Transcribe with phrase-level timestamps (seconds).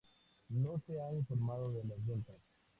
[0.49, 2.37] No se ha informado de las ventas.